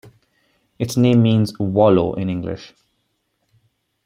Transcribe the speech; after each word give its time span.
Its 0.79 0.97
name 0.97 1.21
means 1.21 1.53
"wallow" 1.59 2.15
in 2.15 2.27
English. 2.27 2.73